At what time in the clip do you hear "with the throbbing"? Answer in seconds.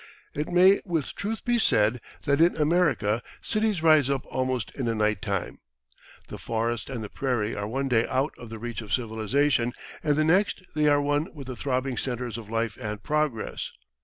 11.35-11.97